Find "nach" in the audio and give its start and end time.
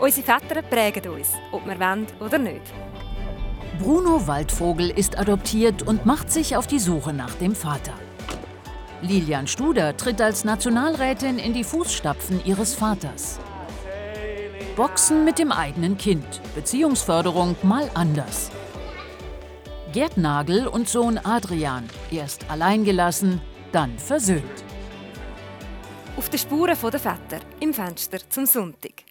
7.12-7.34